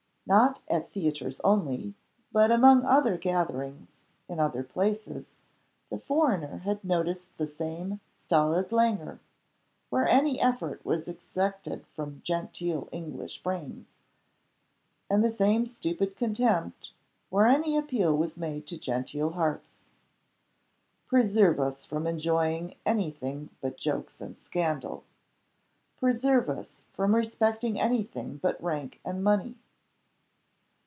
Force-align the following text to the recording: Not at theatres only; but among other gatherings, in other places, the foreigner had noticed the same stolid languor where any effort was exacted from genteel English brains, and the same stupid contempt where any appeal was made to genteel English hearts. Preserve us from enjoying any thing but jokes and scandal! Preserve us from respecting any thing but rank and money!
Not 0.27 0.61
at 0.69 0.87
theatres 0.93 1.41
only; 1.43 1.93
but 2.31 2.51
among 2.51 2.85
other 2.85 3.17
gatherings, 3.17 3.97
in 4.29 4.39
other 4.39 4.63
places, 4.63 5.33
the 5.89 5.97
foreigner 5.99 6.59
had 6.59 6.85
noticed 6.85 7.37
the 7.37 7.47
same 7.47 7.99
stolid 8.15 8.71
languor 8.71 9.19
where 9.89 10.07
any 10.07 10.39
effort 10.39 10.85
was 10.85 11.09
exacted 11.09 11.85
from 11.87 12.21
genteel 12.23 12.87
English 12.93 13.43
brains, 13.43 13.93
and 15.09 15.21
the 15.21 15.29
same 15.31 15.65
stupid 15.65 16.15
contempt 16.15 16.93
where 17.29 17.45
any 17.47 17.75
appeal 17.75 18.15
was 18.15 18.37
made 18.37 18.65
to 18.67 18.77
genteel 18.77 19.25
English 19.25 19.35
hearts. 19.37 19.77
Preserve 21.07 21.59
us 21.59 21.83
from 21.83 22.07
enjoying 22.07 22.75
any 22.85 23.11
thing 23.11 23.49
but 23.59 23.75
jokes 23.75 24.21
and 24.21 24.39
scandal! 24.39 25.03
Preserve 25.97 26.49
us 26.49 26.83
from 26.93 27.15
respecting 27.15 27.77
any 27.77 28.03
thing 28.03 28.37
but 28.37 28.63
rank 28.63 29.01
and 29.03 29.21
money! 29.21 29.57